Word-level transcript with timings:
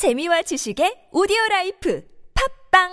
재미와 0.00 0.40
지식의 0.40 1.08
오디오 1.12 1.36
life 1.50 2.00
팟빵 2.72 2.88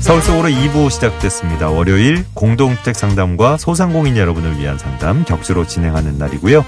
서울 0.00 0.20
속으로 0.20 0.48
2부 0.48 0.90
시작됐습니다. 0.90 1.70
월요일 1.70 2.24
공동주택 2.34 2.96
상담과 2.96 3.56
소상공인 3.58 4.16
여러분을 4.16 4.58
위한 4.58 4.78
상담 4.78 5.24
격주로 5.24 5.64
진행하는 5.64 6.18
날이고요. 6.18 6.64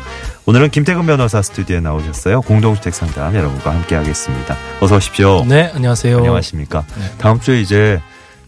오늘은 0.47 0.71
김태근 0.71 1.07
변호사 1.07 1.43
스튜디오에 1.43 1.81
나오셨어요. 1.81 2.43
공동주택 2.43 2.95
상담 2.95 3.35
여러분과 3.35 3.75
함께 3.75 3.97
하겠습니다. 3.97 4.57
어서 4.81 4.99
오십시오. 4.99 5.45
네, 5.49 5.73
안녕하세요. 5.75 6.17
안녕하십니까. 6.17 6.87
네. 6.97 7.19
다음 7.19 7.41
주에 7.41 7.61
이제 7.61 8.01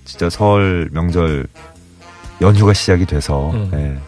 진짜 0.04 0.28
설 0.30 0.88
명절 0.92 1.46
연휴가 2.40 2.72
시작이 2.72 3.06
돼서 3.06 3.50
음. 3.52 3.70
예. 3.74 3.98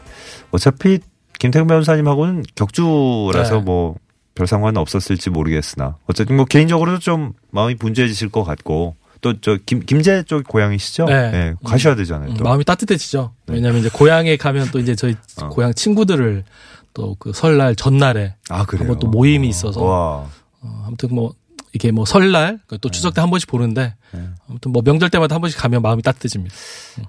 어차피 0.51 0.99
김태근 1.39 1.67
변호사님하고는 1.67 2.45
격주라서 2.55 3.57
네. 3.57 3.61
뭐별 3.63 4.47
상관 4.47 4.77
없었을지 4.77 5.31
모르겠으나 5.31 5.97
어쨌든 6.07 6.37
뭐 6.37 6.45
개인적으로도 6.45 6.99
좀 7.01 7.33
마음이 7.51 7.77
분주해지실 7.77 8.31
것 8.31 8.45
같고 8.45 8.97
또 9.21 9.33
저 9.41 9.57
김제 9.67 10.25
쪽 10.25 10.45
고향이시죠? 10.47 11.07
네. 11.07 11.15
예, 11.35 11.55
가셔야 11.65 11.95
되잖아요. 11.97 12.31
음, 12.31 12.37
또. 12.37 12.45
마음이 12.45 12.63
따뜻해지죠. 12.65 13.33
네. 13.47 13.55
왜냐하면 13.55 13.81
이제 13.81 13.89
고향에 13.91 14.37
가면 14.37 14.69
또 14.71 14.79
이제 14.79 14.95
저희 14.95 15.15
어. 15.41 15.49
고향 15.49 15.73
친구들을 15.73 16.45
또 16.93 17.17
그 17.19 17.33
설날 17.33 17.75
전날에 17.75 18.35
아 18.51 18.65
그래요. 18.67 18.83
한번 18.83 18.99
또 19.01 19.07
모임이 19.09 19.49
있어서. 19.49 19.83
와. 19.83 20.27
어, 20.61 20.85
아무튼 20.87 21.09
뭐 21.15 21.33
이게 21.75 21.91
뭐 21.91 22.05
설날 22.05 22.61
또 22.81 22.89
추석 22.89 23.13
때 23.15 23.21
한 23.21 23.31
번씩 23.31 23.49
보는데 23.49 23.95
네. 24.13 24.29
아무튼 24.49 24.73
뭐 24.73 24.83
명절 24.83 25.11
때마다 25.11 25.35
한 25.35 25.41
번씩 25.41 25.59
가면 25.59 25.83
마음이 25.83 26.03
따뜻해집니다. 26.03 26.55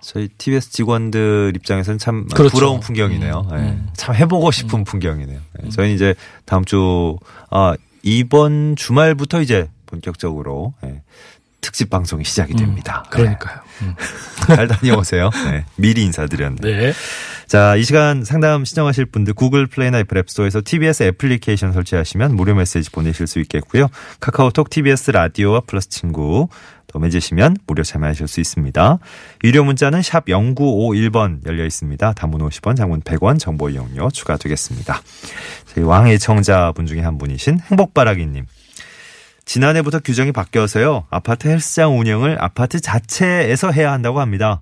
저희 0.01 0.27
TBS 0.27 0.71
직원들 0.71 1.53
입장에서는 1.55 1.97
참 1.99 2.27
그렇죠. 2.29 2.53
부러운 2.55 2.79
풍경이네요. 2.79 3.47
음, 3.51 3.57
예. 3.57 3.61
음. 3.61 3.89
참 3.95 4.15
해보고 4.15 4.51
싶은 4.51 4.83
풍경이네요. 4.83 5.39
예. 5.63 5.69
저희는 5.69 5.95
이제 5.95 6.15
다음 6.45 6.65
주, 6.65 7.17
아, 7.51 7.75
이번 8.01 8.75
주말부터 8.75 9.41
이제 9.41 9.69
본격적으로 9.87 10.73
예, 10.83 11.01
특집 11.65 11.89
방송이 11.89 12.23
시작이 12.23 12.53
됩니다. 12.53 13.03
음, 13.07 13.09
그러니까요. 13.09 13.59
음. 13.81 13.95
예. 14.51 14.53
잘 14.55 14.67
다녀오세요. 14.67 15.31
예. 15.47 15.65
미리 15.77 16.03
인사드렸는데. 16.03 16.77
네. 16.77 16.93
자, 17.47 17.75
이 17.75 17.83
시간 17.83 18.23
상담 18.23 18.63
신청하실 18.65 19.07
분들 19.07 19.33
구글 19.33 19.65
플레이나 19.65 19.97
애플 19.97 20.19
앱스토어에서 20.19 20.61
TBS 20.63 21.03
애플리케이션 21.03 21.73
설치하시면 21.73 22.35
무료 22.35 22.53
메시지 22.53 22.91
보내실 22.91 23.25
수 23.25 23.39
있겠고요. 23.39 23.87
카카오톡 24.19 24.69
TBS 24.69 25.09
라디오와 25.09 25.61
플러스 25.61 25.89
친구 25.89 26.49
또 26.85 26.99
맺으시면 26.99 27.57
무료 27.65 27.81
참여하실 27.81 28.27
수 28.27 28.39
있습니다. 28.39 28.99
유료 29.43 29.63
문자는 29.63 30.03
샵 30.03 30.25
0951번 30.25 31.43
열려 31.47 31.65
있습니다. 31.65 32.13
단문 32.13 32.41
50원, 32.47 32.77
장문 32.77 33.01
100원 33.01 33.39
정보 33.39 33.69
이용료 33.69 34.11
추가되겠습니다. 34.11 35.01
저희 35.73 35.83
왕의 35.83 36.19
청자분 36.19 36.85
중에 36.85 37.01
한 37.01 37.17
분이신 37.17 37.59
행복바라기님. 37.71 38.45
지난해부터 39.45 39.99
규정이 39.99 40.31
바뀌어서요. 40.31 41.05
아파트 41.09 41.47
헬스장 41.47 41.97
운영을 41.99 42.37
아파트 42.41 42.79
자체에서 42.79 43.71
해야 43.71 43.91
한다고 43.91 44.19
합니다. 44.19 44.61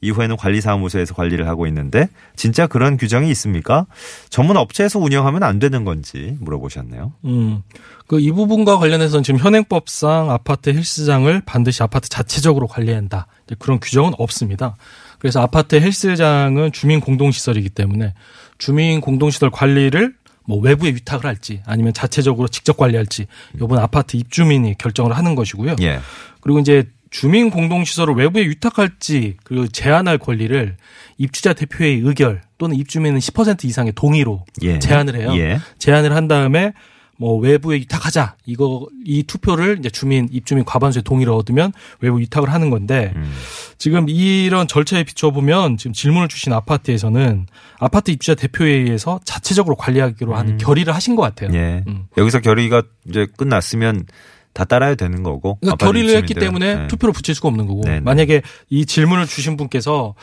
이후에는 0.00 0.36
관리사무소에서 0.36 1.14
관리를 1.14 1.48
하고 1.48 1.66
있는데 1.66 2.08
진짜 2.36 2.66
그런 2.66 2.96
규정이 2.98 3.30
있습니까? 3.30 3.86
전문 4.28 4.56
업체에서 4.56 4.98
운영하면 4.98 5.42
안 5.42 5.58
되는 5.58 5.84
건지 5.84 6.36
물어보셨네요. 6.40 7.12
음. 7.24 7.62
그 8.06 8.18
이 8.20 8.30
부분과 8.30 8.78
관련해서는 8.78 9.22
지금 9.22 9.40
현행법상 9.40 10.30
아파트 10.30 10.70
헬스장을 10.70 11.40
반드시 11.46 11.82
아파트 11.82 12.08
자체적으로 12.08 12.66
관리한다. 12.66 13.26
그런 13.58 13.80
규정은 13.80 14.12
없습니다. 14.18 14.76
그래서 15.18 15.40
아파트 15.40 15.76
헬스장은 15.76 16.72
주민 16.72 17.00
공동시설이기 17.00 17.70
때문에 17.70 18.12
주민 18.58 19.00
공동시설 19.00 19.50
관리를 19.50 20.14
뭐 20.46 20.58
외부에 20.60 20.90
위탁을 20.90 21.26
할지 21.26 21.62
아니면 21.66 21.92
자체적으로 21.92 22.48
직접 22.48 22.76
관리할지 22.76 23.26
이번 23.56 23.78
아파트 23.78 24.16
입주민이 24.16 24.76
결정을 24.78 25.16
하는 25.16 25.34
것이고요. 25.34 25.76
예. 25.80 26.00
그리고 26.40 26.58
이제 26.58 26.84
주민 27.10 27.50
공동 27.50 27.84
시설을 27.84 28.14
외부에 28.14 28.42
위탁할지 28.48 29.36
그 29.44 29.68
제한할 29.68 30.18
권리를 30.18 30.76
입주자 31.16 31.52
대표의 31.52 32.00
의결 32.00 32.42
또는 32.58 32.76
입주민은 32.76 33.20
10% 33.20 33.64
이상의 33.64 33.92
동의로 33.94 34.44
예. 34.62 34.78
제한을 34.78 35.16
해요. 35.16 35.32
예. 35.36 35.60
제안을 35.78 36.14
한 36.14 36.28
다음에 36.28 36.72
뭐 37.16 37.36
외부에 37.38 37.76
위탁하자 37.76 38.36
이거 38.46 38.88
이 39.04 39.22
투표를 39.22 39.78
이제 39.78 39.88
주민 39.90 40.28
입주민 40.32 40.64
과반수의 40.64 41.02
동의를 41.04 41.32
얻으면 41.32 41.72
외부 42.00 42.18
위탁을 42.18 42.52
하는 42.52 42.70
건데 42.70 43.12
음. 43.16 43.32
지금 43.78 44.08
이런 44.08 44.66
절차에 44.66 45.04
비춰 45.04 45.30
보면 45.30 45.76
지금 45.76 45.92
질문을 45.92 46.28
주신 46.28 46.52
아파트에서는 46.52 47.46
아파트 47.78 48.10
입주자 48.10 48.34
대표회의에서 48.34 49.20
자체적으로 49.24 49.76
관리하기로 49.76 50.34
하는 50.34 50.56
결의를 50.58 50.94
하신 50.94 51.16
것 51.16 51.22
같아요. 51.22 51.50
음. 51.50 51.54
예. 51.54 51.84
음. 51.86 52.06
여기서 52.16 52.40
결의가 52.40 52.82
이제 53.08 53.26
끝났으면 53.36 54.06
다 54.52 54.64
따라야 54.64 54.94
되는 54.94 55.24
거고. 55.24 55.58
그러니까 55.60 55.84
결의를 55.84 56.16
했기. 56.16 56.34
때문에 56.34 56.82
예. 56.84 56.86
투표를 56.86 57.12
붙일 57.12 57.34
수가 57.34 57.48
없는 57.48 57.66
거고 57.66 57.82
네, 57.84 57.94
네. 57.94 58.00
만약에 58.00 58.42
이 58.70 58.86
질문을 58.86 59.26
주신 59.26 59.56
분께서 59.56 60.14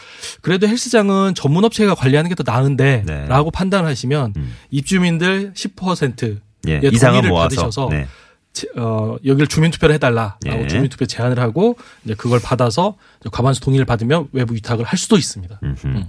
그래도 0.42 0.68
헬스장은 0.70 1.36
전문 1.36 1.66
업체가 1.66 1.96
관리하는 1.96 2.30
게 2.30 2.36
더 2.36 2.44
나은데라고 2.50 3.52
네. 3.52 3.52
판단하시면 3.54 4.34
음. 4.38 4.54
입주민들 4.70 5.52
10% 5.54 6.40
예. 6.68 6.80
예, 6.84 6.90
이상은 6.92 7.28
모아서. 7.28 7.50
받으셔서 7.56 7.88
네. 7.90 8.08
제- 8.54 8.68
어, 8.76 9.16
여기를 9.26 9.48
주민투표를 9.48 9.96
해달라라고 9.96 10.40
예. 10.46 10.68
주민투표 10.68 11.06
제안을 11.06 11.40
하고 11.40 11.78
이제 12.04 12.14
그걸 12.16 12.40
받아서 12.42 12.96
이제 13.22 13.30
과반수 13.32 13.62
동의를 13.62 13.86
받으면 13.86 14.28
외부 14.34 14.54
위탁을 14.54 14.84
할 14.86 14.98
수도 15.00 15.18
있습니다. 15.18 15.60
음흠. 15.64 15.88
음. 15.88 16.06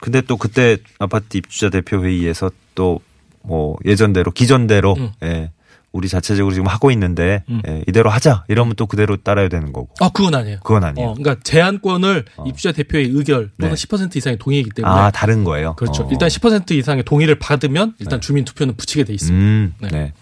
근데 0.00 0.20
또 0.22 0.36
그때 0.36 0.78
아파트 0.98 1.36
입주자 1.36 1.68
대표 1.70 2.04
회의에서 2.04 2.50
또 2.74 3.00
뭐 3.44 3.76
예전대로 3.84 4.30
기존대로 4.30 4.94
음. 4.94 5.10
예. 5.24 5.50
우리 5.92 6.08
자체적으로 6.08 6.54
지금 6.54 6.66
하고 6.66 6.90
있는데 6.90 7.44
음. 7.48 7.60
예, 7.68 7.84
이대로 7.86 8.08
하자 8.10 8.44
이러면 8.48 8.74
또 8.76 8.86
그대로 8.86 9.16
따라야 9.16 9.48
되는 9.48 9.72
거고. 9.72 9.90
아, 10.00 10.08
그건 10.08 10.34
아니에요. 10.34 10.58
그건 10.64 10.84
아니에요. 10.84 11.10
어, 11.10 11.14
그러니까 11.14 11.42
제한권을 11.44 12.24
어. 12.36 12.44
입주자 12.46 12.72
대표의 12.72 13.10
의결 13.12 13.50
또는 13.60 13.74
네. 13.74 13.86
10% 13.86 14.16
이상의 14.16 14.38
동의이기 14.38 14.70
때문에 14.70 14.94
아 14.94 15.10
다른 15.10 15.44
거예요. 15.44 15.74
그렇죠. 15.76 16.04
어. 16.04 16.08
일단 16.10 16.28
10% 16.28 16.72
이상의 16.72 17.04
동의를 17.04 17.38
받으면 17.38 17.94
일단 17.98 18.20
네. 18.20 18.26
주민 18.26 18.44
투표는 18.44 18.76
붙이게 18.76 19.04
돼 19.04 19.12
있습니다. 19.12 19.44
음, 19.44 19.74
네. 19.80 19.88
네. 19.88 20.12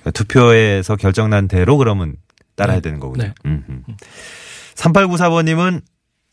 그러니까 0.00 0.10
투표에서 0.12 0.96
결정난 0.96 1.46
대로 1.46 1.76
그러면 1.76 2.16
따라야 2.56 2.76
네. 2.76 2.82
되는 2.82 2.98
거군요. 2.98 3.24
네. 3.24 3.34
음, 3.44 3.64
음. 3.68 3.84
3894번님은 4.74 5.82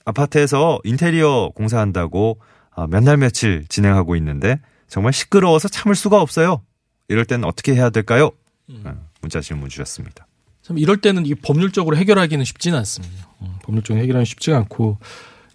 아파트에서 0.05 0.79
인테리어 0.83 1.49
공사한다고 1.55 2.39
아, 2.75 2.87
몇날 2.87 3.17
며칠 3.17 3.65
진행하고 3.67 4.15
있는데 4.17 4.59
정말 4.87 5.13
시끄러워서 5.13 5.67
참을 5.67 5.95
수가 5.95 6.21
없어요. 6.21 6.61
이럴 7.07 7.25
때는 7.25 7.45
어떻게 7.45 7.73
해야 7.73 7.89
될까요? 7.89 8.31
음. 8.69 8.81
어, 8.85 8.93
문자 9.21 9.41
질문 9.41 9.69
주셨습니다. 9.69 10.27
참 10.61 10.77
이럴 10.77 10.97
때는 10.97 11.25
이 11.25 11.35
법률적으로 11.35 11.95
해결하기는 11.95 12.43
쉽지는 12.43 12.77
않습니다. 12.79 13.29
음, 13.41 13.53
법률적으로 13.63 14.01
해결하기 14.01 14.25
쉽지가 14.25 14.57
않고 14.57 14.97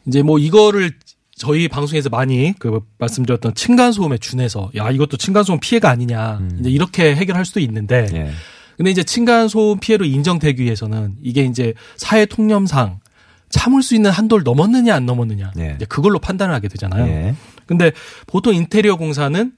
이제 0.07 0.23
뭐 0.23 0.39
이거를 0.39 0.93
저희 1.35 1.69
방송에서 1.69 2.11
많이 2.11 2.55
그 2.59 2.81
말씀드렸던 2.99 3.55
층간 3.55 3.93
소음에 3.93 4.19
준해서 4.19 4.71
야 4.77 4.91
이것도 4.91 5.17
층간 5.17 5.43
소음 5.43 5.59
피해가 5.59 5.89
아니냐 5.91 6.39
음. 6.39 6.59
이제 6.61 6.71
이렇게 6.71 7.17
해결할 7.17 7.45
수도 7.45 7.61
있는데 7.61 8.07
예. 8.13 8.31
근데 8.77 8.91
이제 8.91 9.03
층간 9.03 9.49
소음 9.49 9.81
피해로 9.81 10.05
인정되기 10.05 10.63
위해서는 10.63 11.17
이게 11.23 11.45
이제 11.45 11.75
사회 11.97 12.27
통념상 12.27 13.01
참을 13.49 13.83
수 13.83 13.95
있는 13.95 14.11
한도를 14.11 14.45
넘었느냐 14.45 14.95
안 14.95 15.07
넘었느냐 15.07 15.53
예. 15.59 15.73
이제 15.77 15.87
그걸로 15.87 16.19
판단을 16.19 16.55
하게 16.55 16.69
되잖아요. 16.69 17.07
예. 17.07 17.35
근데 17.67 17.91
보통 18.27 18.55
인테리어 18.55 18.97
공사는 18.97 19.53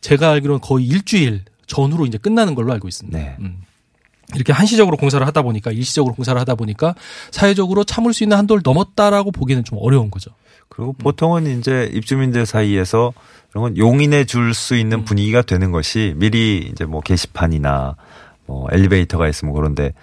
제가 0.00 0.30
알기로는 0.30 0.60
거의 0.60 0.86
일주일 0.86 1.44
전후로 1.68 2.06
이제 2.06 2.18
끝나는 2.18 2.54
걸로 2.54 2.72
알고 2.72 2.88
있습니다. 2.88 3.16
네. 3.16 3.36
음. 3.38 3.62
이렇게 4.34 4.52
한시적으로 4.52 4.96
공사를 4.96 5.24
하다 5.26 5.42
보니까 5.42 5.70
일시적으로 5.70 6.14
공사를 6.14 6.38
하다 6.38 6.56
보니까 6.56 6.94
사회적으로 7.30 7.84
참을 7.84 8.12
수 8.12 8.24
있는 8.24 8.36
한도를 8.36 8.62
넘었다라고 8.64 9.30
보기는 9.30 9.64
좀 9.64 9.78
어려운 9.80 10.10
거죠. 10.10 10.32
그리고 10.68 10.92
보통은 10.92 11.58
이제 11.58 11.88
입주민들 11.94 12.44
사이에서 12.44 13.12
이런 13.52 13.62
건 13.62 13.76
용인해 13.78 14.24
줄수 14.24 14.74
음. 14.74 14.78
있는 14.80 15.04
분위기가 15.04 15.40
되는 15.40 15.70
것이 15.70 16.14
미리 16.16 16.68
이제 16.70 16.84
뭐 16.84 17.00
게시판이나 17.00 17.96
뭐 18.46 18.66
엘리베이터가 18.70 19.28
있으면 19.28 19.54
그런데 19.54 19.94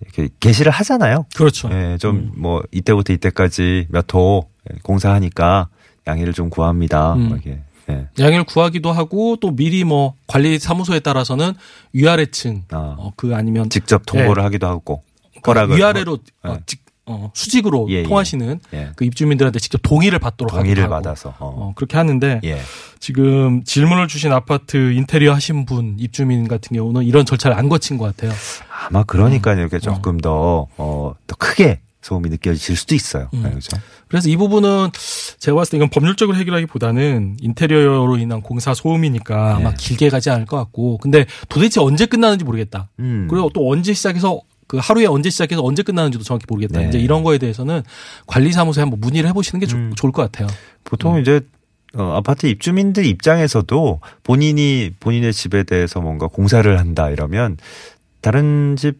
이렇게 0.00 0.28
게시를 0.40 0.72
하잖아요. 0.72 1.26
그렇죠. 1.34 1.68
예, 1.72 1.98
좀뭐 1.98 2.62
이때부터 2.70 3.12
이때까지 3.12 3.88
몇 3.90 4.14
호 4.14 4.48
공사하니까 4.82 5.68
양해를 6.06 6.32
좀 6.32 6.50
구합니다. 6.50 7.14
음. 7.14 7.28
뭐 7.28 7.36
이렇게. 7.36 7.60
예. 7.90 8.08
양해를 8.18 8.44
구하기도 8.44 8.90
하고 8.92 9.36
또 9.40 9.54
미리 9.54 9.84
뭐 9.84 10.14
관리 10.26 10.58
사무소에 10.58 11.00
따라서는 11.00 11.54
위아래층 11.92 12.64
아, 12.70 12.96
어, 12.98 13.12
그 13.16 13.34
아니면 13.34 13.70
직접 13.70 14.02
통보를 14.06 14.42
하기도 14.44 14.66
하고 14.66 15.02
그 15.42 15.50
허락을 15.50 15.76
위아래로 15.76 16.18
뭐, 16.42 16.52
어, 16.52 16.56
예. 16.56 16.62
직- 16.66 16.84
어, 17.08 17.30
수직으로 17.34 17.86
예, 17.90 17.98
예. 17.98 18.02
통하시는 18.02 18.58
예. 18.74 18.90
그 18.96 19.04
입주민들한테 19.04 19.60
직접 19.60 19.78
동의를 19.82 20.18
받도록 20.18 20.50
동의를 20.52 20.82
하기도 20.82 20.94
하고. 20.94 21.04
받아서 21.04 21.28
어. 21.38 21.54
어, 21.56 21.72
그렇게 21.76 21.96
하는데 21.96 22.40
예. 22.42 22.58
지금 22.98 23.62
질문을 23.62 24.08
주신 24.08 24.32
아파트 24.32 24.90
인테리어 24.92 25.32
하신 25.32 25.66
분 25.66 25.94
입주민 26.00 26.48
같은 26.48 26.76
경우는 26.76 27.04
이런 27.04 27.24
절차를 27.24 27.56
안 27.56 27.68
거친 27.68 27.96
것 27.98 28.06
같아요. 28.16 28.32
아마 28.88 29.04
그러니까 29.04 29.52
음. 29.52 29.58
이렇게 29.60 29.78
조금 29.78 30.18
더, 30.18 30.66
어, 30.76 31.14
더 31.28 31.36
크게 31.36 31.78
소음이 32.06 32.28
느껴질 32.30 32.76
수도 32.76 32.94
있어요. 32.94 33.28
음. 33.34 33.42
네, 33.42 33.48
그렇죠. 33.50 33.76
그래서 34.06 34.28
이 34.28 34.36
부분은 34.36 34.90
제가 35.38 35.56
봤을 35.56 35.72
때 35.72 35.76
이건 35.78 35.90
법률적으로 35.90 36.36
해결하기보다는 36.38 37.38
인테리어로 37.40 38.16
인한 38.18 38.40
공사 38.42 38.74
소음이니까 38.74 39.56
아마 39.56 39.70
네. 39.70 39.76
길게 39.78 40.08
가지 40.08 40.30
않을 40.30 40.46
것 40.46 40.56
같고 40.56 40.98
근데 40.98 41.26
도대체 41.48 41.80
언제 41.80 42.06
끝나는지 42.06 42.44
모르겠다. 42.44 42.88
음. 43.00 43.26
그리고 43.28 43.50
또 43.52 43.68
언제 43.70 43.92
시작해서 43.92 44.40
그 44.68 44.78
하루에 44.80 45.06
언제 45.06 45.30
시작해서 45.30 45.62
언제 45.64 45.82
끝나는지도 45.82 46.22
정확히 46.22 46.44
모르겠다. 46.48 46.80
네. 46.80 46.88
이제 46.88 46.98
이런 46.98 47.24
거에 47.24 47.38
대해서는 47.38 47.82
관리사무소에 48.28 48.82
한번 48.82 49.00
문의를 49.00 49.28
해보시는 49.30 49.58
게 49.60 49.66
좋- 49.66 49.76
음. 49.76 49.92
좋을 49.96 50.12
것 50.12 50.22
같아요. 50.22 50.46
보통 50.84 51.20
이제 51.20 51.40
어, 51.94 52.14
아파트 52.16 52.46
입주민들 52.46 53.04
입장에서도 53.06 54.00
본인이 54.22 54.90
본인의 55.00 55.32
집에 55.32 55.62
대해서 55.64 56.00
뭔가 56.00 56.26
공사를 56.28 56.78
한다 56.78 57.10
이러면 57.10 57.56
다른 58.20 58.76
집에 58.76 58.96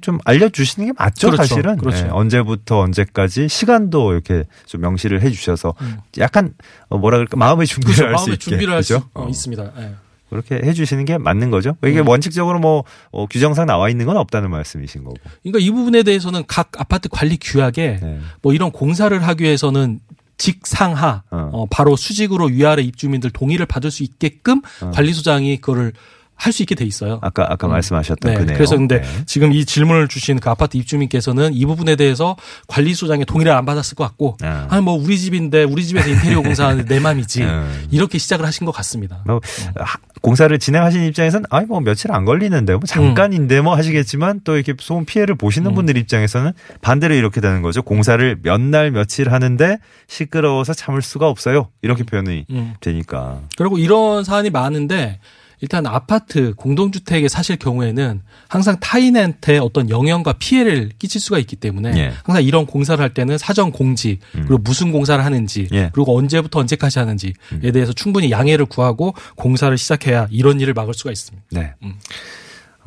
좀 0.00 0.18
알려주시는 0.24 0.88
게 0.88 0.92
맞죠, 0.98 1.30
그렇죠. 1.30 1.48
사실은. 1.48 1.76
그렇죠. 1.76 2.04
네, 2.04 2.10
언제부터 2.10 2.78
언제까지 2.80 3.48
시간도 3.48 4.12
이렇게 4.12 4.44
좀 4.66 4.80
명시를 4.80 5.22
해주셔서 5.22 5.74
음. 5.80 5.98
약간 6.18 6.54
어, 6.88 6.98
뭐라 6.98 7.18
그럴까 7.18 7.36
마음의 7.36 7.66
준비를 7.66 7.94
그렇죠. 7.94 8.08
할수 8.08 8.22
마음의 8.22 8.34
있게 8.34 8.50
준비를 8.50 8.74
할수 8.74 8.94
그죠? 8.94 9.08
어, 9.14 9.28
있습니다. 9.28 9.72
예. 9.78 9.94
그렇게 10.30 10.56
해주시는 10.56 11.04
게 11.04 11.18
맞는 11.18 11.50
거죠. 11.50 11.76
이게 11.84 12.00
음. 12.00 12.08
원칙적으로 12.08 12.58
뭐 12.58 12.84
어, 13.10 13.26
규정상 13.26 13.66
나와 13.66 13.88
있는 13.88 14.06
건 14.06 14.16
없다는 14.16 14.50
말씀이신 14.50 15.04
거고. 15.04 15.16
그러니까 15.42 15.60
이 15.60 15.70
부분에 15.70 16.02
대해서는 16.02 16.44
각 16.48 16.70
아파트 16.80 17.08
관리 17.08 17.36
규약에 17.40 18.00
네. 18.02 18.20
뭐 18.42 18.52
이런 18.52 18.72
공사를 18.72 19.16
하기 19.22 19.44
위해서는 19.44 20.00
직상하 20.38 21.22
어. 21.30 21.50
어, 21.52 21.66
바로 21.70 21.96
수직으로 21.96 22.46
위아래 22.46 22.82
입주민들 22.82 23.30
동의를 23.30 23.66
받을 23.66 23.90
수 23.90 24.02
있게끔 24.02 24.62
어. 24.82 24.90
관리소장이 24.90 25.58
그거를 25.58 25.92
할 26.36 26.52
수 26.52 26.62
있게 26.62 26.74
돼 26.74 26.84
있어요. 26.84 27.18
아까 27.22 27.46
아까 27.50 27.66
음. 27.66 27.72
말씀하셨던 27.72 28.30
네. 28.32 28.38
그 28.38 28.44
내용. 28.44 28.56
그래서 28.56 28.76
근데 28.76 29.00
네. 29.00 29.08
지금 29.26 29.52
이 29.52 29.64
질문을 29.64 30.06
주신 30.08 30.38
그 30.38 30.48
아파트 30.50 30.76
입주민께서는 30.76 31.54
이 31.54 31.64
부분에 31.66 31.96
대해서 31.96 32.36
관리소장의 32.68 33.24
동의를 33.26 33.52
안 33.52 33.64
받았을 33.64 33.94
것 33.96 34.04
같고 34.04 34.36
아. 34.42 34.66
아니 34.70 34.82
뭐 34.82 34.94
우리 34.94 35.18
집인데 35.18 35.64
우리 35.64 35.84
집에서 35.84 36.08
인테리어 36.08 36.42
공사하는데 36.42 36.84
내 36.94 37.00
맘이지 37.00 37.42
음. 37.42 37.86
이렇게 37.90 38.18
시작을 38.18 38.44
하신 38.46 38.64
것 38.66 38.72
같습니다. 38.72 39.22
뭐 39.26 39.40
하- 39.76 39.98
공사를 40.20 40.56
진행하시는 40.58 41.06
입장에서는 41.06 41.46
아니 41.50 41.66
뭐 41.66 41.80
며칠 41.80 42.12
안 42.12 42.24
걸리는데 42.24 42.74
뭐 42.74 42.82
잠깐인데 42.86 43.60
뭐 43.60 43.74
하시겠지만 43.76 44.40
또 44.44 44.56
이렇게 44.56 44.74
소음 44.78 45.04
피해를 45.04 45.34
보시는 45.36 45.70
음. 45.70 45.74
분들 45.74 45.96
입장에서는 45.96 46.52
반대로 46.80 47.14
이렇게 47.14 47.40
되는 47.40 47.62
거죠. 47.62 47.82
공사를 47.82 48.38
몇 48.42 48.60
날 48.60 48.90
며칠 48.90 49.30
하는데 49.32 49.78
시끄러워서 50.08 50.74
참을 50.74 51.00
수가 51.02 51.28
없어요. 51.28 51.68
이렇게 51.82 52.02
표현이 52.04 52.46
음. 52.50 52.74
되니까. 52.80 53.40
그리고 53.56 53.78
이런 53.78 54.24
사안이 54.24 54.50
많은데 54.50 55.20
일단 55.60 55.86
아파트 55.86 56.54
공동주택에 56.54 57.28
사실 57.28 57.56
경우에는 57.56 58.22
항상 58.48 58.78
타인한테 58.80 59.58
어떤 59.58 59.90
영향과 59.90 60.34
피해를 60.34 60.90
끼칠 60.98 61.20
수가 61.20 61.38
있기 61.38 61.56
때문에 61.56 61.92
예. 61.96 62.12
항상 62.24 62.42
이런 62.44 62.66
공사를 62.66 63.02
할 63.02 63.14
때는 63.14 63.38
사전 63.38 63.72
공지 63.72 64.18
그리고 64.32 64.58
무슨 64.58 64.92
공사를 64.92 65.24
하는지 65.24 65.68
예. 65.72 65.90
그리고 65.92 66.16
언제부터 66.16 66.60
언제까지 66.60 66.98
하는지에 66.98 67.32
대해서 67.72 67.92
충분히 67.92 68.30
양해를 68.30 68.66
구하고 68.66 69.14
공사를 69.36 69.76
시작해야 69.76 70.28
이런 70.30 70.60
일을 70.60 70.74
막을 70.74 70.94
수가 70.94 71.10
있습니다. 71.10 71.46
네. 71.52 71.74
음. 71.82 71.94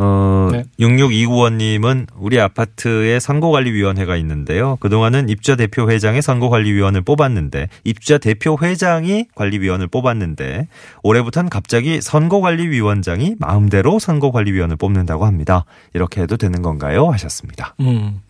어, 0.02 0.48
네. 0.50 0.64
6629원님은 0.80 2.08
우리 2.16 2.40
아파트에 2.40 3.20
선거관리위원회가 3.20 4.16
있는데요. 4.16 4.78
그동안은 4.78 5.28
입주자 5.28 5.58
대표 5.58 5.92
회장의 5.92 6.22
선거관리위원을 6.22 7.02
뽑았는데, 7.02 7.68
입주자 7.84 8.18
대표 8.18 8.58
회장이 8.62 9.26
관리위원을 9.36 9.88
뽑았는데, 9.88 10.70
올해부터는 11.04 11.50
갑자기 11.50 12.00
선거관리위원장이 12.00 13.36
마음대로 13.40 14.00
선거관리위원을 14.00 14.78
뽑는다고 14.78 15.26
합니다. 15.26 15.66
이렇게 15.94 16.22
해도 16.22 16.38
되는 16.38 16.62
건가요? 16.62 17.10
하셨습니다. 17.12 17.76
음. 17.82 18.22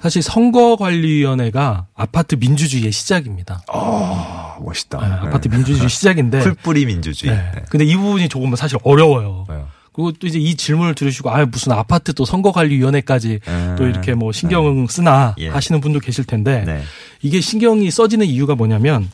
사실 0.00 0.22
선거관리위원회가 0.22 1.86
아파트 1.94 2.34
민주주의의 2.34 2.92
시작입니다. 2.92 3.62
아, 3.72 4.58
멋있다. 4.60 4.98
네, 4.98 5.28
아파트 5.28 5.48
네. 5.48 5.56
민주주의 5.56 5.88
시작인데 5.88 6.40
풀뿌리 6.44 6.84
민주주의. 6.84 7.34
네. 7.34 7.50
네. 7.54 7.62
근데 7.70 7.86
이 7.86 7.96
부분이 7.96 8.28
조금 8.28 8.54
사실 8.54 8.78
어려워요. 8.82 9.46
네. 9.48 9.62
그리고 10.00 10.12
또 10.18 10.26
이제 10.26 10.38
이 10.38 10.54
질문을 10.54 10.94
들으시고 10.94 11.30
아 11.30 11.44
무슨 11.46 11.72
아파트 11.72 12.12
또 12.14 12.24
선거관리위원회까지 12.24 13.40
음. 13.46 13.74
또 13.78 13.86
이렇게 13.86 14.14
뭐 14.14 14.32
신경 14.32 14.86
쓰나 14.86 15.34
예. 15.38 15.48
하시는 15.48 15.80
분도 15.80 15.98
계실 16.00 16.24
텐데 16.24 16.64
네. 16.66 16.82
이게 17.22 17.40
신경이 17.40 17.90
써지는 17.90 18.26
이유가 18.26 18.54
뭐냐면 18.54 19.10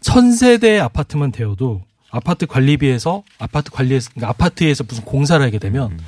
천세대 0.00 0.78
아파트만 0.78 1.32
되어도 1.32 1.82
아파트 2.10 2.46
관리비에서 2.46 3.22
아파트 3.38 3.70
관리에서 3.70 4.10
그러니까 4.14 4.30
아파트에서 4.30 4.84
무슨 4.88 5.04
공사를 5.04 5.44
하게 5.44 5.58
되면 5.58 5.92
음. 5.92 5.98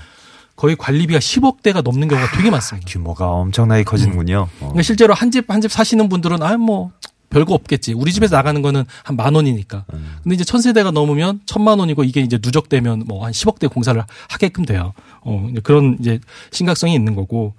거의 0.57 0.77
관리비가 0.77 1.19
10억 1.19 1.63
대가 1.63 1.81
넘는 1.81 2.09
경우가 2.09 2.33
되게 2.37 2.51
많습니다. 2.51 2.87
규모가 2.89 3.27
엄청나게 3.29 3.83
커지는군요. 3.85 4.43
어. 4.51 4.57
그러니까 4.59 4.83
실제로 4.83 5.15
한 5.15 5.31
집 5.31 5.51
한 5.51 5.61
집 5.61 5.73
사시는 5.73 6.09
분들은 6.09 6.43
아 6.43 6.57
뭐 6.57 6.93
별거 7.31 7.55
없겠지. 7.55 7.93
우리 7.95 8.13
집에서 8.13 8.37
나가는 8.37 8.61
거는 8.61 8.85
한 9.05 9.17
만 9.17 9.35
원이니까. 9.35 9.85
음. 9.95 10.17
근데 10.23 10.35
이제 10.35 10.45
천세대가 10.45 10.91
넘으면 10.91 11.41
천만 11.47 11.79
원이고 11.79 12.05
이게 12.05 12.21
이제 12.21 12.39
누적되면 12.43 13.05
뭐 13.07 13.25
한 13.25 13.33
10억대 13.33 13.71
공사를 13.73 14.03
하게끔 14.29 14.65
돼요. 14.65 14.93
어, 15.23 15.49
그런 15.63 15.97
이제 16.01 16.21
심각성이 16.51 16.95
있는 16.95 17.15
거고. 17.15 17.55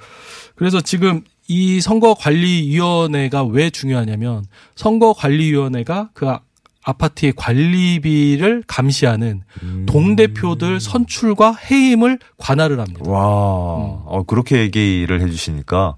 그래서 0.56 0.82
지금 0.82 1.22
이 1.48 1.82
선거관리위원회가 1.82 3.44
왜 3.46 3.70
중요하냐면 3.70 4.46
선거관리위원회가 4.76 6.10
그 6.14 6.36
아- 6.84 6.92
아파트의 6.92 7.34
관리비를 7.36 8.64
감시하는 8.68 9.42
음. 9.64 9.86
동대표들 9.88 10.80
선출과 10.80 11.56
해임을 11.70 12.20
관할을 12.38 12.80
합니다. 12.80 13.02
와, 13.10 13.20
어, 13.24 14.24
그렇게 14.28 14.60
얘기를 14.60 15.22
해주시니까 15.22 15.96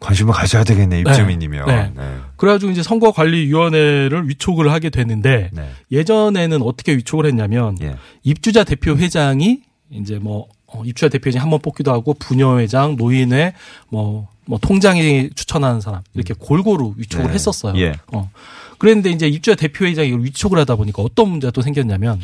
관심을 0.00 0.32
가져야 0.32 0.64
되겠네, 0.64 1.00
입주민이면. 1.00 1.66
네. 1.66 1.92
네. 1.96 2.16
그래가지고 2.36 2.70
이제 2.72 2.82
선거관리위원회를 2.82 4.28
위촉을 4.28 4.70
하게 4.70 4.90
되는데 4.90 5.50
네. 5.52 5.70
예전에는 5.90 6.62
어떻게 6.62 6.94
위촉을 6.96 7.26
했냐면 7.26 7.76
예. 7.82 7.96
입주자 8.22 8.64
대표 8.64 8.96
회장이 8.96 9.60
이제 9.90 10.18
뭐 10.18 10.46
어, 10.66 10.82
입주자 10.84 11.08
대표 11.08 11.28
회장 11.28 11.42
한 11.42 11.50
번 11.50 11.60
뽑기도 11.60 11.90
하고 11.90 12.12
부녀회장, 12.14 12.96
노인회, 12.96 13.54
뭐, 13.88 14.28
뭐 14.44 14.58
통장이 14.60 15.30
추천하는 15.34 15.80
사람 15.80 16.02
이렇게 16.14 16.34
골고루 16.38 16.92
위촉을 16.98 17.26
네. 17.28 17.32
했었어요. 17.32 17.78
예. 17.80 17.94
어. 18.12 18.30
그랬는데 18.78 19.10
이제 19.10 19.28
입주자 19.28 19.54
대표 19.56 19.84
회장이 19.86 20.08
이걸 20.08 20.24
위촉을 20.24 20.58
하다 20.58 20.76
보니까 20.76 21.02
어떤 21.02 21.28
문제가 21.30 21.50
또 21.50 21.62
생겼냐면 21.62 22.20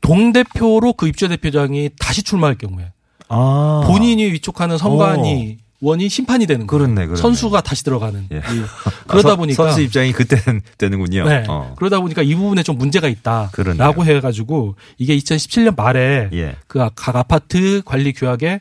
동대표로 0.00 0.92
그 0.94 1.08
입주자 1.08 1.28
대표장이 1.28 1.90
다시 1.98 2.22
출마할 2.22 2.56
경우에 2.56 2.92
아. 3.28 3.82
본인이 3.86 4.24
위촉하는 4.32 4.78
선관위 4.78 5.58
원이 5.82 6.08
심판이 6.08 6.46
되는 6.46 6.66
거예요. 6.66 6.84
그렇네, 6.84 7.06
그렇네. 7.06 7.20
선수가 7.20 7.60
다시 7.60 7.84
들어가는. 7.84 8.28
예. 8.32 8.36
이- 8.36 8.40
아, 8.86 8.90
그러다 9.06 9.30
선- 9.30 9.38
보니까 9.38 9.62
선수 9.64 9.82
입장이 9.82 10.12
그때는 10.12 10.62
되는군요. 10.78 11.28
네. 11.28 11.44
어. 11.48 11.74
그러다 11.76 12.00
보니까 12.00 12.22
이 12.22 12.34
부분에 12.34 12.62
좀 12.62 12.78
문제가 12.78 13.08
있다라고. 13.08 14.04
해가지고 14.04 14.76
이게 14.96 15.16
2017년 15.18 15.76
말에 15.76 16.30
예. 16.32 16.56
그각 16.66 16.94
아파트 17.16 17.82
관리 17.84 18.12
규약의 18.14 18.60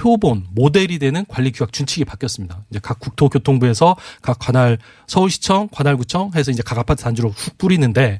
표본 0.00 0.46
모델이 0.52 0.98
되는 0.98 1.26
관리 1.28 1.52
규약 1.52 1.74
준칙이 1.74 2.06
바뀌었습니다. 2.06 2.64
이제 2.70 2.80
각 2.82 2.98
국토교통부에서 3.00 3.96
각 4.22 4.38
관할 4.38 4.78
서울시청, 5.06 5.68
관할구청 5.70 6.30
해서 6.34 6.50
이제 6.50 6.62
각 6.64 6.78
아파트 6.78 7.02
단지로 7.02 7.28
훅 7.28 7.58
뿌리는데 7.58 8.18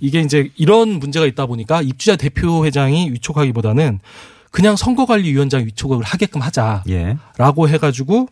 이게 0.00 0.20
이제 0.20 0.50
이런 0.56 0.98
문제가 0.98 1.26
있다 1.26 1.44
보니까 1.44 1.82
입주자 1.82 2.16
대표 2.16 2.64
회장이 2.64 3.12
위촉하기보다는 3.12 4.00
그냥 4.50 4.74
선거관리위원장 4.76 5.66
위촉을 5.66 6.02
하게끔 6.02 6.40
하자. 6.40 6.82
예. 6.88 7.18
라고 7.36 7.68
해가지고 7.68 8.28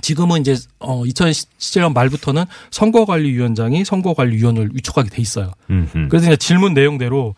지금은 0.00 0.40
이제 0.40 0.56
어 0.78 1.02
2017년 1.02 1.92
말부터는 1.92 2.44
선거관리위원장이 2.70 3.84
선거관리위원을 3.84 4.70
위촉하게 4.72 5.10
돼 5.10 5.20
있어요. 5.20 5.52
음흠. 5.68 6.08
그래서 6.08 6.28
이제 6.28 6.36
질문 6.36 6.72
내용대로 6.72 7.34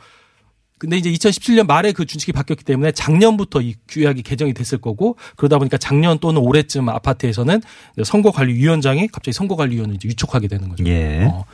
근데 0.81 0.97
이제 0.97 1.13
2017년 1.13 1.67
말에 1.67 1.93
그 1.93 2.07
준칙이 2.07 2.33
바뀌었기 2.33 2.65
때문에 2.65 2.93
작년부터 2.93 3.61
이 3.61 3.75
규약이 3.87 4.23
개정이 4.23 4.55
됐을 4.55 4.79
거고 4.79 5.17
그러다 5.37 5.59
보니까 5.59 5.77
작년 5.77 6.19
또는 6.19 6.41
올해쯤 6.41 6.89
아파트에서는 6.89 7.61
선거관리위원장이 8.03 9.09
갑자기 9.09 9.35
선거관리위원을 9.35 9.97
이제 9.97 10.09
위촉하게 10.09 10.49
되는 10.49 10.71
거죠. 10.71 10.83
예. 10.87 11.25
어. 11.31 11.45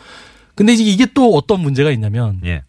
근데 0.54 0.74
이제 0.74 0.84
이게 0.84 1.06
또 1.12 1.34
어떤 1.34 1.60
문제가 1.60 1.90
있냐면 1.90 2.40
예. 2.44 2.62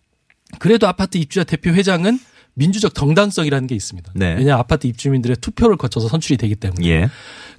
그래도 0.57 0.87
아파트 0.87 1.19
입주자 1.19 1.43
대표 1.43 1.69
회장은 1.69 2.19
민주적 2.55 2.95
정당성이라는 2.95 3.67
게 3.67 3.75
있습니다. 3.75 4.13
네. 4.15 4.33
왜냐 4.33 4.57
아파트 4.57 4.87
입주민들의 4.87 5.37
투표를 5.39 5.77
거쳐서 5.77 6.07
선출이 6.07 6.37
되기 6.37 6.55
때문에. 6.55 6.87
예. 6.87 7.07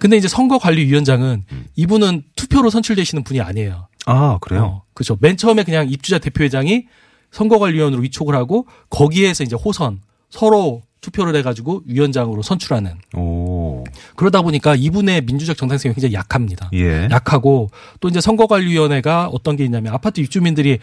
근데 0.00 0.16
이제 0.16 0.26
선거관리위원장은 0.26 1.44
이분은 1.76 2.24
투표로 2.34 2.68
선출되시는 2.70 3.22
분이 3.22 3.40
아니에요. 3.40 3.86
아, 4.06 4.38
그래요? 4.40 4.64
어, 4.64 4.82
그렇죠. 4.92 5.16
맨 5.20 5.36
처음에 5.36 5.62
그냥 5.62 5.88
입주자 5.88 6.18
대표회장이 6.18 6.86
선거관리위원으로 7.30 8.02
위촉을 8.02 8.34
하고 8.34 8.66
거기에서 8.90 9.44
이제 9.44 9.56
호선 9.56 10.00
서로 10.30 10.82
투표를 11.00 11.36
해가지고 11.36 11.82
위원장으로 11.86 12.42
선출하는 12.42 12.94
오. 13.16 13.84
그러다 14.16 14.42
보니까 14.42 14.74
이분의 14.74 15.22
민주적 15.22 15.56
정당성이 15.56 15.94
굉장히 15.94 16.14
약합니다. 16.14 16.70
예. 16.74 17.08
약하고 17.10 17.70
또 18.00 18.08
이제 18.08 18.20
선거관리위원회가 18.20 19.28
어떤 19.32 19.56
게 19.56 19.64
있냐면 19.64 19.94
아파트 19.94 20.20
입주민들이 20.20 20.78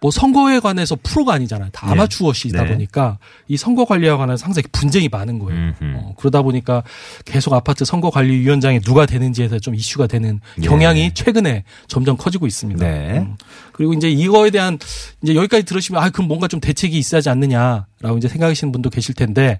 뭐 0.00 0.10
선거에 0.10 0.60
관해서 0.60 0.96
프로가 1.02 1.34
아니잖아요. 1.34 1.70
다 1.72 1.86
예. 1.88 1.92
아마추어시다 1.92 2.64
네. 2.64 2.72
보니까 2.72 3.18
이 3.48 3.56
선거 3.56 3.84
관리에 3.84 4.10
관해서 4.10 4.36
상당히 4.36 4.66
분쟁이 4.72 5.08
많은 5.08 5.38
거예요. 5.38 5.72
어, 5.94 6.14
그러다 6.18 6.42
보니까 6.42 6.82
계속 7.24 7.54
아파트 7.54 7.84
선거 7.84 8.10
관리 8.10 8.38
위원장이 8.40 8.80
누가 8.80 9.06
되는지에서 9.06 9.58
좀 9.58 9.74
이슈가 9.74 10.06
되는 10.06 10.40
예. 10.62 10.66
경향이 10.66 11.14
최근에 11.14 11.64
점점 11.88 12.16
커지고 12.16 12.46
있습니다. 12.46 12.86
네. 12.86 13.18
음. 13.18 13.36
그리고 13.72 13.92
이제 13.94 14.10
이거에 14.10 14.50
대한 14.50 14.78
이제 15.22 15.34
여기까지 15.34 15.64
들으시면 15.64 16.02
아 16.02 16.10
그럼 16.10 16.28
뭔가 16.28 16.48
좀 16.48 16.60
대책이 16.60 16.96
있어야 16.98 17.18
하지 17.18 17.28
않느냐라고 17.30 18.18
이제 18.18 18.28
생각하시는 18.28 18.72
분도 18.72 18.90
계실 18.90 19.14
텐데 19.14 19.58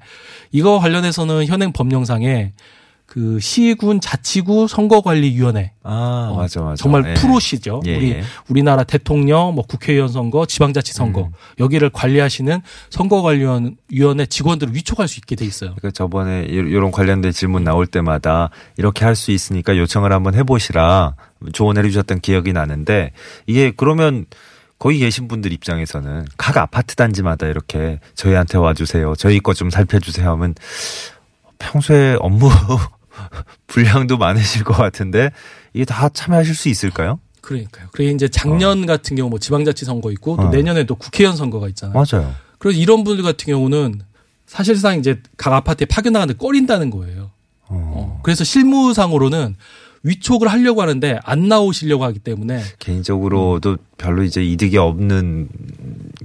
이거 0.52 0.78
관련해서는 0.78 1.46
현행 1.46 1.72
법령상에 1.72 2.52
그 3.06 3.38
시군 3.40 4.00
자치구 4.00 4.66
선거관리위원회 4.68 5.72
아, 5.84 6.28
어, 6.32 6.36
맞아, 6.36 6.60
맞아. 6.60 6.74
정말 6.82 7.04
예. 7.10 7.14
프로시죠. 7.14 7.80
예, 7.86 7.96
우리 7.96 8.10
예. 8.10 8.22
우리나라 8.48 8.82
대통령, 8.84 9.54
뭐 9.54 9.64
국회의원 9.66 10.08
선거, 10.08 10.44
지방자치 10.44 10.92
선거 10.92 11.22
음. 11.22 11.32
여기를 11.58 11.90
관리하시는 11.90 12.60
선거관리위원회 12.90 14.26
직원들을 14.26 14.74
위촉할 14.74 15.08
수 15.08 15.18
있게 15.20 15.36
돼 15.36 15.44
있어요. 15.44 15.70
그러니까 15.76 15.90
저번에 15.92 16.42
이런 16.42 16.90
관련된 16.90 17.32
질문 17.32 17.64
나올 17.64 17.86
때마다 17.86 18.50
이렇게 18.76 19.04
할 19.04 19.16
수 19.16 19.30
있으니까 19.30 19.78
요청을 19.78 20.12
한번 20.12 20.34
해보시라 20.34 21.14
조언해 21.54 21.82
주셨던 21.82 22.20
기억이 22.20 22.52
나는데 22.52 23.12
이게 23.46 23.72
그러면 23.74 24.26
거기 24.78 24.98
계신 24.98 25.26
분들 25.26 25.52
입장에서는 25.52 26.26
각 26.36 26.58
아파트 26.58 26.96
단지마다 26.96 27.46
이렇게 27.46 27.98
저희한테 28.14 28.58
와주세요. 28.58 29.14
저희 29.16 29.40
거 29.40 29.54
좀 29.54 29.70
살펴주세요 29.70 30.28
하면 30.32 30.54
평소에 31.58 32.16
업무 32.20 32.50
분량도 33.76 34.16
많으실 34.16 34.64
것 34.64 34.74
같은데 34.74 35.30
이게 35.74 35.84
다 35.84 36.08
참여하실 36.08 36.54
수 36.54 36.70
있을까요? 36.70 37.20
그러니까요. 37.42 37.88
그래 37.92 38.06
이제 38.06 38.26
작년 38.26 38.86
같은 38.86 39.16
경우 39.16 39.28
뭐 39.28 39.38
지방자치 39.38 39.84
선거 39.84 40.10
있고 40.12 40.36
또 40.36 40.44
어. 40.44 40.50
내년에도 40.50 40.94
국회의원 40.94 41.36
선거가 41.36 41.68
있잖아요. 41.68 41.92
맞아요. 41.92 42.34
그래서 42.58 42.78
이런 42.78 43.04
분들 43.04 43.22
같은 43.22 43.46
경우는 43.46 44.00
사실상 44.46 44.98
이제 44.98 45.20
각 45.36 45.52
아파트에 45.52 45.84
파견 45.84 46.14
나가는데 46.14 46.38
꺼린다는 46.38 46.88
거예요. 46.88 47.30
어. 47.68 48.20
그래서 48.22 48.44
실무상으로는 48.44 49.56
위촉을 50.04 50.48
하려고 50.48 50.80
하는데 50.82 51.18
안 51.24 51.48
나오시려고 51.48 52.04
하기 52.04 52.20
때문에 52.20 52.62
개인적으로도 52.78 53.76
별로 53.98 54.22
이제 54.22 54.42
이득이 54.42 54.78
없는 54.78 55.48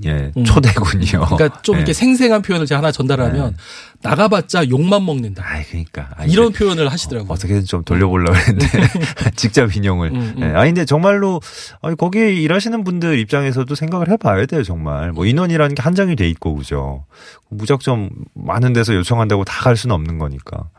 예 0.05 0.31
음. 0.38 0.46
초대군요. 0.46 1.25
그러니까 1.25 1.62
좀 1.63 1.75
예. 1.77 1.79
이렇게 1.79 1.93
생생한 1.93 2.43
표현을 2.43 2.65
제가 2.65 2.77
하나 2.77 2.91
전달하면 2.91 3.58
나가봤자 4.03 4.70
욕만 4.70 5.05
먹는다. 5.05 5.43
아, 5.46 5.62
그러니까 5.70 6.10
아, 6.17 6.25
이런 6.25 6.51
표현을 6.51 6.91
하시더라고요. 6.91 7.31
어떻게든 7.31 7.65
좀 7.65 7.84
돌려보려고 7.84 8.36
했는데 8.36 8.67
직접 9.36 9.75
인용을. 9.75 10.10
음, 10.12 10.34
음. 10.38 10.41
예. 10.41 10.46
아니 10.48 10.70
근데 10.70 10.86
정말로 10.86 11.39
아니 11.81 11.96
거기 11.96 12.20
일하시는 12.41 12.84
분들 12.84 13.20
입장에서도 13.20 13.74
생각을 13.75 14.10
해봐야 14.10 14.46
돼요 14.46 14.63
정말. 14.63 15.12
뭐 15.12 15.25
인원이라는 15.25 15.75
게 15.75 15.81
한정이 15.81 16.15
돼 16.15 16.27
있고 16.29 16.55
그죠. 16.55 17.05
무작정 17.50 18.10
많은 18.34 18.74
데서 18.74 18.93
요청한다고 18.96 19.43
다 19.46 19.62
갈 19.62 19.77
수는 19.77 19.93
없는 19.93 20.17
거니까. 20.17 20.70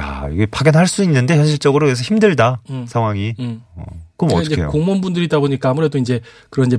야 0.00 0.28
이게 0.32 0.46
파견할 0.46 0.86
수 0.86 1.02
있는데 1.02 1.36
현실적으로 1.36 1.86
그래서 1.86 2.02
힘들다 2.04 2.60
음. 2.70 2.86
상황이. 2.86 3.34
음. 3.40 3.62
어. 3.74 3.84
그럼 4.16 4.36
어떻게 4.38 4.56
해요? 4.60 4.68
공무원분들이다 4.70 5.40
보니까 5.40 5.70
아무래도 5.70 5.98
이제 5.98 6.20
그런 6.50 6.68
이제 6.68 6.78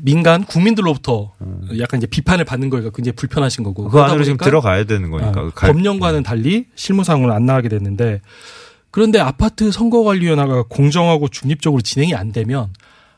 민간 0.00 0.44
국민들로부터 0.44 1.32
약간 1.78 1.98
이제 1.98 2.06
비판을 2.06 2.44
받는 2.44 2.70
거가 2.70 2.90
굉장히 2.90 3.16
불편하신 3.16 3.64
거고. 3.64 3.88
그 3.88 4.00
안으로 4.00 4.24
지금 4.24 4.36
들어가야 4.38 4.84
되는 4.84 5.10
거니까. 5.10 5.40
아, 5.40 5.50
갈- 5.54 5.72
법령과는 5.72 6.22
달리 6.22 6.66
실무상으로 6.74 7.32
안 7.32 7.46
나가게 7.46 7.68
됐는데 7.68 8.20
그런데 8.90 9.18
아파트 9.18 9.70
선거관리위원회가 9.72 10.64
공정하고 10.68 11.28
중립적으로 11.28 11.82
진행이 11.82 12.14
안 12.14 12.32
되면 12.32 12.72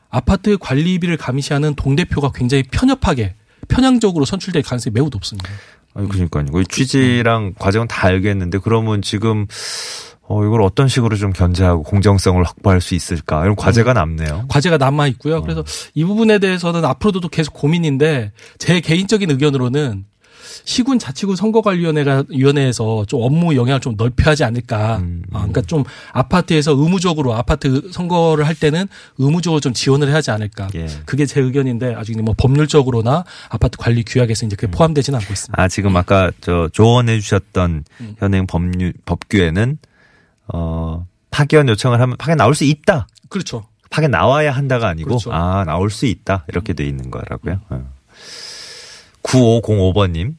아파트 0.09 0.57
관리비를 0.57 1.17
감시하는 1.17 1.75
동대표가 1.75 2.31
굉장히 2.33 2.63
편협하게 2.63 3.35
편향적으로 3.67 4.25
선출될 4.25 4.63
가능성이 4.63 4.93
매우 4.93 5.09
높습니다. 5.11 5.49
아니 5.93 6.07
그러니까요. 6.07 6.45
그 6.45 6.63
취지랑 6.63 7.53
과정은 7.59 7.87
다 7.87 8.07
알겠는데 8.07 8.59
그러면 8.59 9.01
지금 9.01 9.45
어 10.29 10.43
이걸 10.43 10.61
어떤 10.61 10.87
식으로 10.87 11.15
좀 11.15 11.31
견제하고 11.31 11.83
공정성을 11.83 12.43
확보할 12.43 12.81
수 12.81 12.95
있을까? 12.95 13.43
이런 13.43 13.55
과제가 13.55 13.93
남네요. 13.93 14.45
과제가 14.49 14.77
남아 14.77 15.07
있고요. 15.07 15.41
그래서 15.41 15.63
이 15.93 16.03
부분에 16.03 16.39
대해서는 16.39 16.83
앞으로도 16.83 17.29
계속 17.29 17.53
고민인데 17.53 18.33
제 18.57 18.81
개인적인 18.81 19.31
의견으로는 19.31 20.05
시군 20.65 20.99
자치구 20.99 21.35
선거관리위원회가 21.37 22.25
위원회에서 22.29 23.05
좀 23.05 23.21
업무 23.21 23.55
영향을 23.55 23.79
좀 23.79 23.95
넓혀야 23.97 24.31
하지 24.31 24.43
않을까. 24.43 24.97
음, 24.97 25.23
아, 25.31 25.39
그러니까 25.39 25.61
좀 25.61 25.83
아파트에서 26.11 26.71
의무적으로 26.71 27.33
아파트 27.33 27.89
선거를 27.91 28.45
할 28.45 28.53
때는 28.53 28.87
의무적으로 29.17 29.61
좀 29.61 29.71
지원을 29.73 30.09
해야 30.09 30.17
하지 30.17 30.31
않을까. 30.31 30.67
예. 30.75 30.87
그게 31.05 31.25
제 31.25 31.39
의견인데 31.39 31.95
아직 31.95 32.21
뭐 32.21 32.33
법률적으로나 32.37 33.23
아파트 33.49 33.77
관리 33.77 34.03
규약에서 34.03 34.45
이제 34.45 34.55
음. 34.55 34.57
그게 34.57 34.71
포함되지는 34.71 35.19
않고 35.19 35.31
있습니다. 35.31 35.61
아 35.61 35.67
지금 35.69 35.95
아까 35.95 36.31
저 36.41 36.69
조언해 36.73 37.19
주셨던 37.19 37.85
음. 38.01 38.15
현행 38.17 38.45
법률 38.45 38.93
법규에는 39.05 39.77
어 40.53 41.05
파견 41.31 41.67
요청을 41.69 41.99
하면 42.01 42.17
파견 42.17 42.37
나올 42.37 42.55
수 42.55 42.63
있다. 42.63 43.07
그렇죠. 43.29 43.65
파견 43.89 44.11
나와야 44.11 44.51
한다가 44.51 44.87
아니고 44.87 45.09
그렇죠. 45.09 45.31
아 45.33 45.63
나올 45.65 45.89
수 45.89 46.05
있다 46.05 46.45
이렇게 46.47 46.73
돼 46.73 46.85
있는 46.85 47.11
거라고요. 47.11 47.59
어. 47.69 47.89
9505번님 49.23 50.35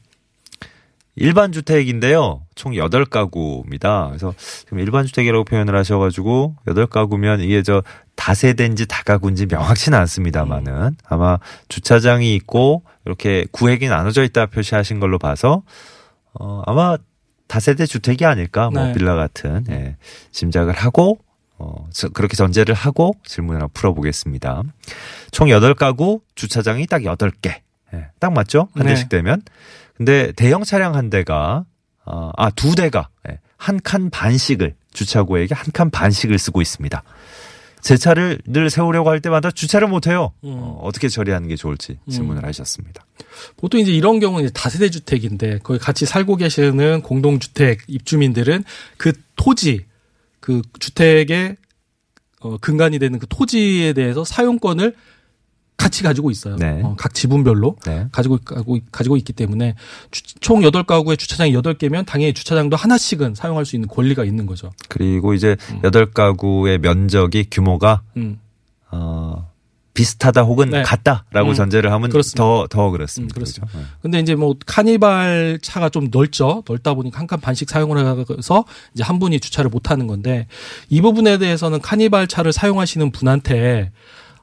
일반 1.15 1.51
주택인데요. 1.51 2.41
총 2.55 2.71
8가구입니다. 2.73 4.07
그래서 4.07 4.33
지금 4.37 4.79
일반 4.79 5.05
주택이라고 5.05 5.43
표현을 5.43 5.75
하셔 5.75 5.99
가지고 5.99 6.55
8가구면 6.65 7.41
이게 7.41 7.61
저 7.61 7.83
다세대인지 8.15 8.87
다가구인지 8.87 9.47
명확치는 9.47 9.97
않습니다만은 9.97 10.95
아마 11.05 11.37
주차장이 11.67 12.35
있고 12.35 12.83
이렇게 13.05 13.45
구획이 13.51 13.87
나눠져 13.89 14.23
있다 14.23 14.45
표시하신 14.45 14.99
걸로 14.99 15.19
봐서 15.19 15.63
어 16.33 16.61
아마 16.65 16.97
다세대 17.49 17.85
주택이 17.85 18.23
아닐까 18.25 18.69
뭐 18.69 18.85
네. 18.85 18.93
빌라 18.93 19.15
같은 19.15 19.65
예, 19.69 19.97
짐작을 20.31 20.73
하고 20.73 21.19
어 21.57 21.89
저- 21.91 22.07
그렇게 22.09 22.37
전제를 22.37 22.73
하고 22.73 23.15
질문을 23.25 23.59
한번 23.61 23.73
풀어보겠습니다. 23.73 24.63
총 25.31 25.49
8가구 25.49 26.21
주차장이 26.35 26.85
딱 26.87 27.01
8개. 27.01 27.59
예, 27.93 28.07
딱 28.19 28.31
맞죠? 28.31 28.69
한 28.75 28.83
네. 28.85 28.93
대씩 28.93 29.09
되면. 29.09 29.41
근데 29.97 30.31
대형 30.33 30.63
차량 30.63 30.95
한 30.95 31.09
대가 31.09 31.65
어, 32.05 32.31
아, 32.37 32.49
두 32.51 32.75
대가 32.75 33.09
한칸 33.57 34.09
반씩을 34.09 34.75
주차구에게 34.93 35.53
한 35.53 35.65
칸 35.73 35.89
반씩을 35.89 36.37
쓰고 36.39 36.61
있습니다. 36.61 37.03
제 37.81 37.97
차를 37.97 38.39
늘 38.45 38.69
세우려고 38.69 39.09
할 39.09 39.19
때마다 39.21 39.51
주차를 39.51 39.87
못 39.87 40.07
해요. 40.07 40.33
음. 40.43 40.53
어, 40.53 40.79
어떻게 40.83 41.09
처리하는 41.09 41.47
게 41.49 41.55
좋을지 41.55 41.97
질문을 42.09 42.45
하셨습니다. 42.45 43.03
보통 43.57 43.79
이제 43.79 43.91
이런 43.91 44.19
경우는 44.19 44.45
이제 44.45 44.53
다세대 44.53 44.89
주택인데 44.89 45.59
거기 45.63 45.79
같이 45.79 46.05
살고 46.05 46.35
계시는 46.37 47.01
공동주택 47.01 47.81
입주민들은 47.87 48.63
그 48.97 49.13
토지 49.35 49.85
그 50.39 50.61
주택의 50.79 51.57
어, 52.41 52.57
근간이 52.57 52.99
되는 52.99 53.19
그 53.19 53.27
토지에 53.27 53.93
대해서 53.93 54.23
사용권을 54.23 54.95
같이 55.75 56.03
가지고 56.03 56.29
있어요. 56.29 56.57
네. 56.57 56.81
어, 56.83 56.95
각 56.97 57.13
지분별로 57.13 57.77
네. 57.85 58.07
가지고 58.11 58.37
가지고 58.43 58.79
가지고 58.91 59.15
있기 59.17 59.31
때문에 59.31 59.75
주- 60.11 60.23
총 60.41 60.59
8가구에 60.61 61.17
주차장이 61.17 61.53
8개면 61.53 62.05
당연히 62.05 62.33
주차장도 62.33 62.75
하나씩은 62.75 63.35
사용할 63.35 63.65
수 63.65 63.77
있는 63.77 63.87
권리가 63.87 64.25
있는 64.25 64.45
거죠. 64.45 64.71
그리고 64.89 65.33
이제 65.33 65.55
여덟 65.85 66.11
가구의 66.11 66.79
면적이 66.79 67.47
규모가 67.49 68.01
음. 68.17 68.39
어, 68.91 69.49
비슷하다 69.99 70.43
혹은 70.43 70.69
네. 70.69 70.81
같다라고 70.81 71.49
음. 71.49 71.53
전제를 71.53 71.91
하면 71.91 72.09
그렇습니다. 72.09 72.41
더더 72.41 72.89
그렇습니다. 72.91 73.33
음, 73.33 73.35
그렇습니다. 73.35 73.67
그죠? 73.67 73.79
네. 73.79 73.85
근데 74.01 74.19
이제 74.21 74.33
뭐 74.35 74.55
카니발 74.65 75.59
차가 75.61 75.89
좀 75.89 76.07
넓죠. 76.09 76.63
넓다 76.65 76.93
보니까 76.93 77.19
한 77.19 77.27
칸 77.27 77.41
반씩 77.41 77.69
사용을 77.69 77.97
해서 78.37 78.63
이제 78.93 79.03
한 79.03 79.19
분이 79.19 79.39
주차를 79.41 79.69
못 79.69 79.91
하는 79.91 80.07
건데 80.07 80.47
이 80.87 81.01
부분에 81.01 81.37
대해서는 81.37 81.81
카니발 81.81 82.27
차를 82.27 82.53
사용하시는 82.53 83.11
분한테 83.11 83.91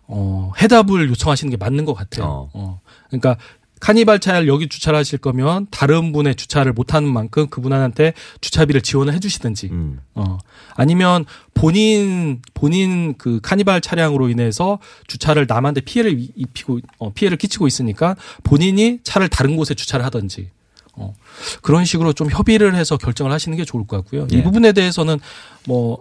어, 0.09 0.53
해답을 0.61 1.09
요청하시는 1.09 1.51
게 1.51 1.57
맞는 1.57 1.85
것 1.87 1.95
같아요. 1.95 2.27
어. 2.27 2.51
어. 2.53 2.81
그러니까 3.09 3.37
카니발 3.81 4.21
차를 4.21 4.49
여기 4.49 4.69
주차를 4.69 4.99
하실 4.99 5.19
거면 5.19 5.67
다른 5.71 6.13
분의 6.13 6.35
주차를 6.37 6.73
못 6.73 6.95
하는 6.95 7.13
만큼 7.13 7.49
그분한테 7.49 8.15
주차비를 8.41 8.81
지원을 8.81 9.13
해 9.13 9.21
주시든지 9.21 9.69
음. 9.71 10.01
어. 10.15 10.39
아니면 10.75 11.25
본인 11.55 12.41
본인 12.55 13.15
그 13.19 13.41
카니발 13.43 13.81
차량으로 13.83 14.31
인해서 14.31 14.79
주차를 15.07 15.47
남한테 15.49 15.83
피해를 15.83 16.19
이- 16.19 16.33
입히고 16.37 16.81
어, 16.99 17.13
피해를 17.13 17.37
끼치고 17.37 17.67
있으니까 17.67 18.17
본인이 18.43 19.01
차를 19.03 19.29
다른 19.29 19.57
곳에 19.57 19.75
주차를 19.75 20.05
하든지 20.07 20.51
어. 20.95 21.15
그런 21.61 21.85
식으로 21.85 22.15
좀 22.15 22.31
협의를 22.31 22.75
해서 22.75 22.97
결정을 22.97 23.31
하시는 23.31 23.55
게 23.59 23.67
좋을 23.67 23.87
것 23.87 23.99
같고요. 23.99 24.27
예. 24.33 24.39
이 24.39 24.43
부분에 24.43 24.73
대해서는 24.73 25.19
뭐 25.67 25.99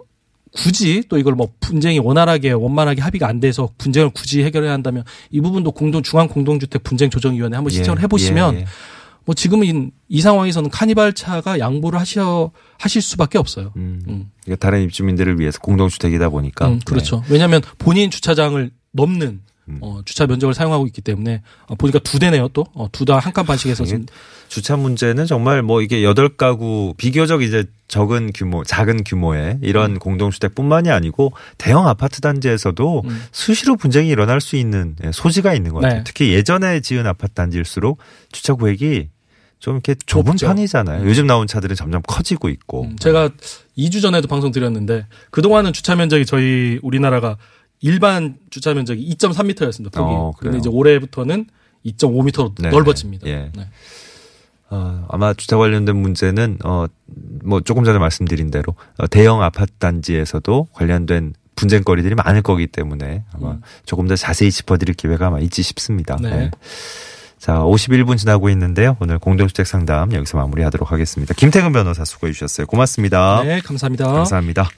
굳이 0.56 1.02
또 1.08 1.18
이걸 1.18 1.34
뭐 1.34 1.48
분쟁이 1.60 1.98
원활하게 1.98 2.52
원만하게 2.52 3.02
합의가 3.02 3.28
안 3.28 3.40
돼서 3.40 3.68
분쟁을 3.78 4.10
굳이 4.10 4.42
해결해야 4.42 4.72
한다면 4.72 5.04
이 5.30 5.40
부분도 5.40 5.72
공동 5.72 6.02
중앙 6.02 6.28
공동주택 6.28 6.82
분쟁 6.82 7.10
조정위원회 7.10 7.56
한번 7.56 7.70
신청을 7.70 7.98
예, 7.98 8.02
해보시면 8.04 8.54
예, 8.54 8.60
예. 8.60 8.66
뭐 9.26 9.34
지금은 9.34 9.66
이, 9.66 9.90
이 10.08 10.20
상황에서는 10.20 10.70
카니발 10.70 11.12
차가 11.12 11.58
양보를 11.58 11.98
하셔 11.98 12.52
하실 12.78 13.02
수밖에 13.02 13.38
없어요. 13.38 13.72
음. 13.76 14.00
음. 14.08 14.30
이게 14.46 14.56
다른 14.56 14.82
입주민들을 14.82 15.38
위해서 15.38 15.58
공동주택이다 15.60 16.28
보니까 16.30 16.68
음, 16.68 16.80
그렇죠. 16.84 17.22
왜냐하면 17.28 17.60
본인 17.78 18.10
주차장을 18.10 18.70
넘는 18.92 19.26
음. 19.26 19.40
어, 19.80 20.00
주차 20.04 20.26
면적을 20.26 20.54
사용하고 20.54 20.86
있기 20.86 21.00
때문에 21.00 21.42
어, 21.66 21.74
보니까 21.74 21.98
두 21.98 22.18
대네요 22.18 22.48
또 22.48 22.64
어, 22.74 22.88
두다 22.92 23.18
한 23.18 23.32
칸 23.32 23.44
반씩 23.44 23.68
해서 23.70 23.82
이게 23.84 23.90
지금 23.90 24.06
주차 24.48 24.76
문제는 24.76 25.26
정말 25.26 25.62
뭐 25.62 25.82
이게 25.82 26.04
여덟 26.04 26.28
가구 26.28 26.94
비교적 26.96 27.42
이제 27.42 27.64
적은 27.88 28.32
규모, 28.32 28.64
작은 28.64 29.04
규모의 29.04 29.58
이런 29.62 29.98
공동주택뿐만이 29.98 30.90
아니고 30.90 31.32
대형 31.58 31.86
아파트 31.88 32.20
단지에서도 32.20 33.02
음. 33.04 33.22
수시로 33.32 33.76
분쟁이 33.76 34.08
일어날 34.08 34.40
수 34.40 34.56
있는 34.56 34.96
예, 35.04 35.10
소지가 35.12 35.54
있는 35.54 35.72
것 35.72 35.80
같아요. 35.80 35.98
네. 35.98 36.04
특히 36.04 36.32
예전에 36.32 36.80
지은 36.80 37.06
아파트 37.06 37.34
단지일수록 37.34 37.98
주차 38.32 38.54
구획이 38.54 39.08
좀 39.58 39.74
이렇게 39.74 39.94
좁은 40.06 40.32
좁죠. 40.32 40.46
편이잖아요. 40.48 41.06
요즘 41.08 41.26
나온 41.26 41.46
차들은 41.46 41.76
점점 41.76 42.02
커지고 42.06 42.48
있고. 42.50 42.84
음, 42.84 42.96
제가 42.98 43.30
2주 43.78 44.02
전에도 44.02 44.28
방송 44.28 44.52
드렸는데 44.52 45.06
그동안은 45.30 45.72
주차 45.72 45.96
면적이 45.96 46.26
저희 46.26 46.78
우리나라가 46.82 47.36
일반 47.80 48.36
주차 48.50 48.74
면적이 48.74 49.08
2.3m였습니다. 49.16 49.92
폭이. 49.92 50.14
어? 50.14 50.32
근데 50.38 50.58
이제 50.58 50.68
올해부터는 50.68 51.46
2.5m로 51.84 52.54
네, 52.60 52.70
넓어집니다. 52.70 53.26
예. 53.28 53.50
네. 53.54 53.68
어, 54.70 55.06
아마 55.08 55.32
주차 55.34 55.56
관련된 55.56 55.96
문제는 55.96 56.58
어 56.64 56.86
뭐 57.46 57.60
조금 57.60 57.84
전에 57.84 57.98
말씀드린 57.98 58.50
대로 58.50 58.74
어, 58.98 59.06
대형 59.06 59.42
아파트 59.42 59.72
단지에서도 59.78 60.68
관련된 60.72 61.34
분쟁거리들이 61.54 62.14
많을 62.16 62.42
거기 62.42 62.66
때문에 62.66 63.24
아마 63.32 63.52
음. 63.52 63.62
조금 63.86 64.08
더 64.08 64.16
자세히 64.16 64.50
짚어드릴 64.50 64.94
기회가 64.94 65.28
아마 65.28 65.38
있지 65.40 65.62
싶습니다. 65.62 66.16
네. 66.20 66.50
자, 67.38 67.60
51분 67.60 68.18
지나고 68.18 68.50
있는데요. 68.50 68.96
오늘 69.00 69.18
공동주택 69.18 69.66
상담 69.66 70.12
여기서 70.12 70.36
마무리하도록 70.36 70.90
하겠습니다. 70.90 71.32
김태근 71.34 71.72
변호사 71.72 72.04
수고해 72.04 72.32
주셨어요. 72.32 72.66
고맙습니다. 72.66 73.42
네, 73.44 73.60
감사합니다. 73.60 74.12
감사합니다. 74.12 74.68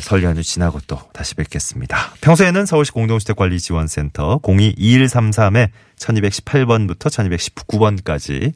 설 0.00 0.22
연휴 0.24 0.42
지나고 0.42 0.80
또 0.86 0.98
다시 1.12 1.34
뵙겠습니다. 1.34 1.96
평소에는 2.20 2.66
서울시 2.66 2.92
공동주택관리지원센터 2.92 4.38
022133에 4.42 5.68
1218번부터 5.98 7.08
1219번까지 7.08 8.52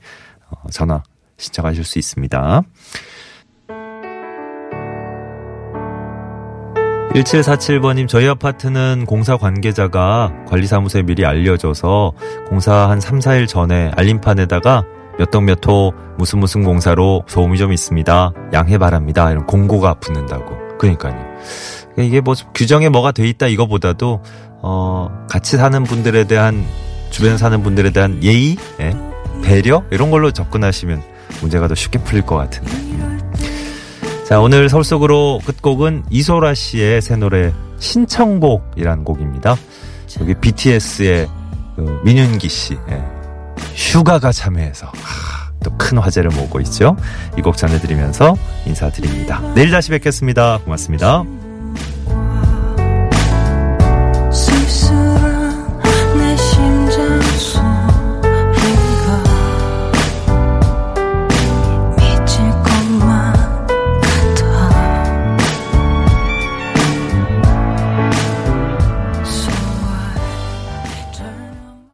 어, 0.50 0.70
전화 0.70 1.02
신청하실 1.36 1.84
수 1.84 1.98
있습니다. 1.98 2.62
1747번님, 7.14 8.06
저희 8.06 8.28
아파트는 8.28 9.04
공사 9.06 9.36
관계자가 9.36 10.32
관리사무소에 10.46 11.02
미리 11.02 11.24
알려줘서 11.24 12.12
공사 12.48 12.90
한 12.90 13.00
3, 13.00 13.18
4일 13.18 13.48
전에 13.48 13.90
알림판에다가 13.96 14.84
몇 15.18 15.30
동 15.32 15.44
몇 15.46 15.66
호 15.66 15.92
무슨 16.16 16.38
무슨 16.38 16.62
공사로 16.62 17.24
소음이 17.26 17.58
좀 17.58 17.72
있습니다. 17.72 18.32
양해 18.52 18.78
바랍니다. 18.78 19.30
이런 19.32 19.46
공고가 19.46 19.94
붙는다고. 19.94 20.78
그러니까요. 20.78 21.27
이게 21.98 22.20
뭐 22.20 22.34
규정에 22.54 22.88
뭐가 22.88 23.12
돼 23.12 23.26
있다 23.28 23.46
이거보다도 23.48 24.22
어 24.62 25.26
같이 25.28 25.56
사는 25.56 25.82
분들에 25.84 26.24
대한 26.24 26.64
주변에 27.10 27.36
사는 27.38 27.62
분들에 27.62 27.90
대한 27.90 28.22
예의, 28.22 28.56
예, 28.80 28.96
배려 29.42 29.82
이런 29.90 30.10
걸로 30.10 30.30
접근하시면 30.30 31.02
문제가 31.40 31.68
더 31.68 31.74
쉽게 31.74 31.98
풀릴 32.00 32.24
것 32.26 32.36
같은데. 32.36 32.72
음. 32.72 33.32
자 34.26 34.40
오늘 34.40 34.68
서울 34.68 34.84
속으로 34.84 35.40
끝곡은 35.46 36.04
이소라 36.10 36.54
씨의 36.54 37.00
새 37.00 37.16
노래 37.16 37.52
신청곡이라는 37.78 39.04
곡입니다. 39.04 39.56
여기 40.20 40.34
BTS의 40.34 41.28
그 41.76 42.00
민윤기 42.04 42.48
씨 42.48 42.74
예. 42.90 43.02
휴가가 43.74 44.32
참여해서 44.32 44.90
또 45.64 45.70
큰 45.78 45.98
화제를 45.98 46.30
모으고 46.30 46.60
있죠. 46.60 46.96
이 47.38 47.42
곡 47.42 47.56
전해드리면서 47.56 48.36
인사드립니다. 48.66 49.40
내일 49.54 49.70
다시 49.70 49.90
뵙겠습니다. 49.90 50.58
고맙습니다. 50.64 51.24